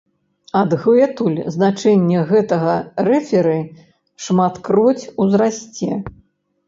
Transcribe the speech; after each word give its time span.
Адгэтуль 0.59 1.35
значэнне 1.55 2.19
гэтага 2.31 2.73
рэферы 3.09 3.55
шматкроць 4.29 5.09
узрасце. 5.27 5.91